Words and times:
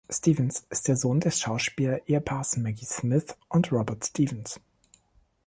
Stephens 0.09 0.65
ist 0.71 0.87
der 0.87 0.95
Sohn 0.95 1.19
des 1.19 1.39
Schauspielerehepaars 1.39 2.57
Maggie 2.57 2.87
Smith 2.87 3.37
und 3.49 3.71
Robert 3.71 4.03
Stephens. 4.03 4.59